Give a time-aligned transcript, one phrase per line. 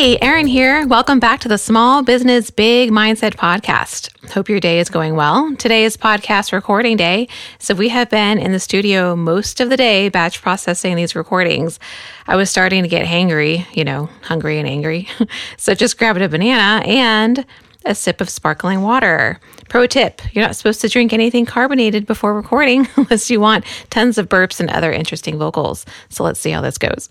[0.00, 0.86] Hey, Erin here.
[0.86, 4.08] Welcome back to the Small Business Big Mindset Podcast.
[4.30, 5.54] Hope your day is going well.
[5.56, 7.28] Today is podcast recording day,
[7.58, 11.78] so we have been in the studio most of the day batch processing these recordings.
[12.26, 15.06] I was starting to get hangry, you know, hungry and angry.
[15.58, 17.44] so just grabbed a banana and
[17.84, 19.40] a sip of sparkling water.
[19.68, 24.18] Pro tip you're not supposed to drink anything carbonated before recording unless you want tons
[24.18, 25.86] of burps and other interesting vocals.
[26.08, 27.08] So let's see how this goes.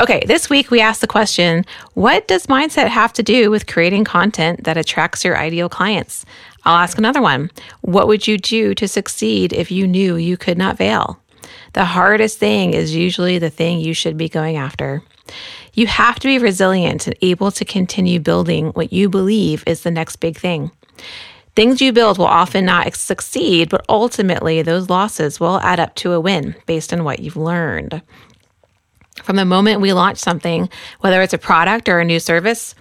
[0.00, 4.04] Okay, this week we asked the question What does mindset have to do with creating
[4.04, 6.24] content that attracts your ideal clients?
[6.64, 10.58] I'll ask another one What would you do to succeed if you knew you could
[10.58, 11.20] not fail?
[11.74, 15.02] The hardest thing is usually the thing you should be going after.
[15.74, 19.90] You have to be resilient and able to continue building what you believe is the
[19.90, 20.70] next big thing.
[21.56, 26.12] Things you build will often not succeed, but ultimately those losses will add up to
[26.12, 28.02] a win based on what you've learned.
[29.22, 30.68] From the moment we launch something,
[31.00, 32.74] whether it's a product or a new service,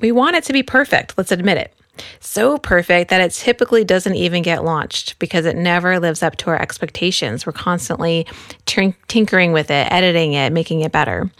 [0.00, 1.74] we want it to be perfect, let's admit it.
[2.20, 6.50] So perfect that it typically doesn't even get launched because it never lives up to
[6.50, 7.46] our expectations.
[7.46, 8.26] We're constantly
[8.66, 11.30] tinkering with it, editing it, making it better.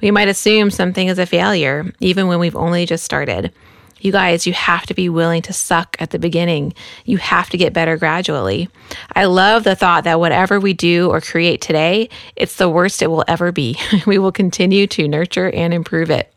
[0.00, 3.52] We might assume something is a failure, even when we've only just started.
[4.00, 6.74] You guys, you have to be willing to suck at the beginning.
[7.06, 8.68] You have to get better gradually.
[9.16, 13.06] I love the thought that whatever we do or create today, it's the worst it
[13.06, 13.78] will ever be.
[14.06, 16.33] we will continue to nurture and improve it.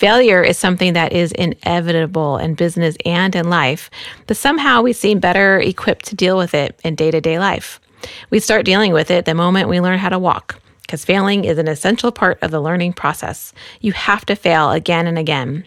[0.00, 3.90] Failure is something that is inevitable in business and in life,
[4.26, 7.78] but somehow we seem better equipped to deal with it in day to day life.
[8.30, 11.58] We start dealing with it the moment we learn how to walk, because failing is
[11.58, 13.52] an essential part of the learning process.
[13.82, 15.66] You have to fail again and again.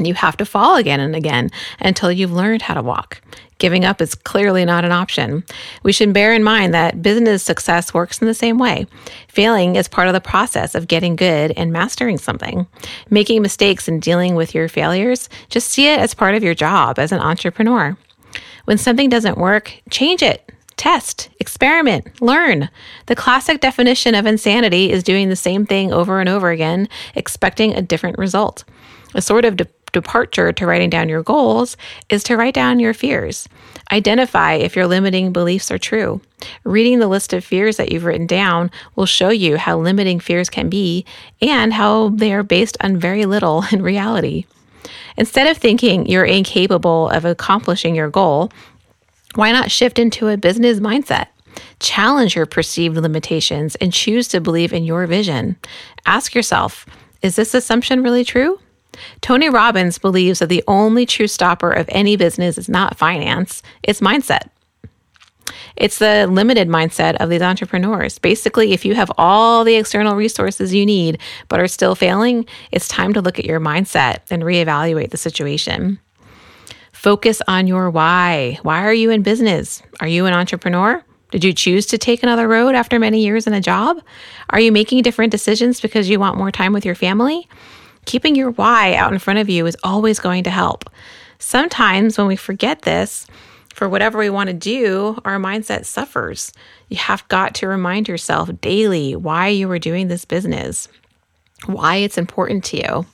[0.00, 3.20] And you have to fall again and again until you've learned how to walk.
[3.58, 5.44] Giving up is clearly not an option.
[5.82, 8.86] We should bear in mind that business success works in the same way.
[9.28, 12.66] Failing is part of the process of getting good and mastering something.
[13.10, 16.98] Making mistakes and dealing with your failures, just see it as part of your job
[16.98, 17.94] as an entrepreneur.
[18.64, 20.50] When something doesn't work, change it.
[20.78, 22.70] Test, experiment, learn.
[23.04, 27.74] The classic definition of insanity is doing the same thing over and over again, expecting
[27.74, 28.64] a different result.
[29.14, 31.76] A sort of de- departure to writing down your goals
[32.08, 33.48] is to write down your fears.
[33.92, 36.20] Identify if your limiting beliefs are true.
[36.64, 40.48] Reading the list of fears that you've written down will show you how limiting fears
[40.48, 41.04] can be
[41.42, 44.46] and how they are based on very little in reality.
[45.16, 48.50] Instead of thinking you're incapable of accomplishing your goal,
[49.34, 51.26] why not shift into a business mindset?
[51.80, 55.56] Challenge your perceived limitations and choose to believe in your vision.
[56.06, 56.86] Ask yourself,
[57.22, 58.58] is this assumption really true?
[59.20, 64.00] Tony Robbins believes that the only true stopper of any business is not finance, it's
[64.00, 64.48] mindset.
[65.76, 68.18] It's the limited mindset of these entrepreneurs.
[68.18, 71.18] Basically, if you have all the external resources you need
[71.48, 75.98] but are still failing, it's time to look at your mindset and reevaluate the situation.
[76.92, 78.58] Focus on your why.
[78.62, 79.82] Why are you in business?
[80.00, 81.02] Are you an entrepreneur?
[81.30, 84.02] Did you choose to take another road after many years in a job?
[84.50, 87.48] Are you making different decisions because you want more time with your family?
[88.10, 90.90] Keeping your why out in front of you is always going to help.
[91.38, 93.24] Sometimes when we forget this,
[93.72, 96.52] for whatever we want to do, our mindset suffers.
[96.88, 100.88] You have got to remind yourself daily why you are doing this business,
[101.66, 103.06] why it's important to you.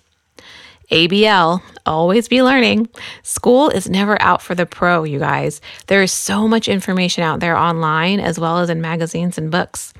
[0.90, 2.88] ABL, always be learning.
[3.22, 5.60] School is never out for the pro, you guys.
[5.88, 9.92] There is so much information out there online as well as in magazines and books.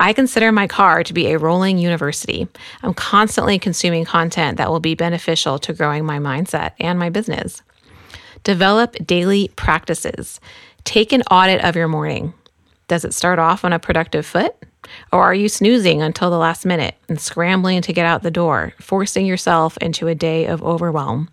[0.00, 2.48] I consider my car to be a rolling university.
[2.82, 7.60] I'm constantly consuming content that will be beneficial to growing my mindset and my business.
[8.42, 10.40] Develop daily practices.
[10.84, 12.32] Take an audit of your morning.
[12.88, 14.56] Does it start off on a productive foot?
[15.12, 18.72] Or are you snoozing until the last minute and scrambling to get out the door,
[18.80, 21.28] forcing yourself into a day of overwhelm?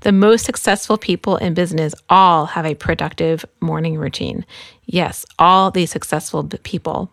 [0.00, 4.46] The most successful people in business all have a productive morning routine.
[4.86, 7.12] Yes, all the successful people.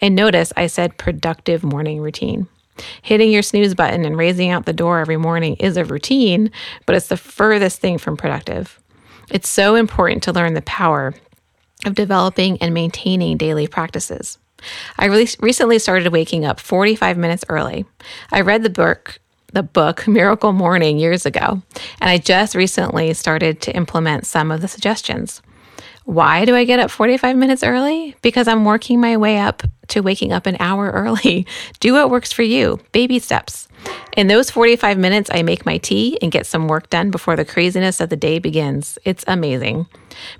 [0.00, 2.46] And notice I said productive morning routine.
[3.02, 6.50] Hitting your snooze button and raising out the door every morning is a routine,
[6.86, 8.80] but it's the furthest thing from productive.
[9.30, 11.14] It's so important to learn the power
[11.84, 14.38] of developing and maintaining daily practices.
[14.98, 17.84] I re- recently started waking up 45 minutes early.
[18.30, 19.18] I read the book
[19.52, 21.62] the book Miracle Morning years ago,
[22.00, 25.42] and I just recently started to implement some of the suggestions.
[26.04, 28.16] Why do I get up 45 minutes early?
[28.22, 31.46] Because I'm working my way up to waking up an hour early.
[31.80, 33.68] Do what works for you, baby steps.
[34.16, 37.46] In those 45 minutes, I make my tea and get some work done before the
[37.46, 38.98] craziness of the day begins.
[39.04, 39.86] It's amazing.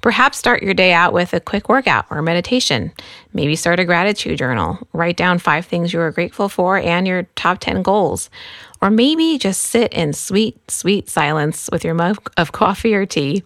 [0.03, 2.93] Perhaps start your day out with a quick workout or meditation.
[3.33, 4.79] Maybe start a gratitude journal.
[4.93, 8.29] Write down five things you are grateful for and your top 10 goals.
[8.83, 13.45] Or maybe just sit in sweet, sweet silence with your mug of coffee or tea.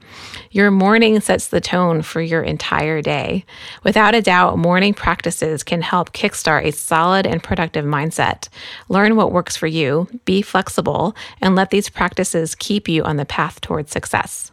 [0.51, 3.45] Your morning sets the tone for your entire day.
[3.85, 8.49] Without a doubt, morning practices can help kickstart a solid and productive mindset.
[8.89, 13.25] Learn what works for you, be flexible, and let these practices keep you on the
[13.25, 14.53] path towards success.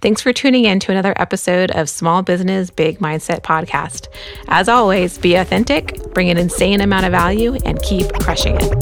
[0.00, 4.08] Thanks for tuning in to another episode of Small Business Big Mindset Podcast.
[4.48, 8.72] As always, be authentic, bring an insane amount of value, and keep crushing it.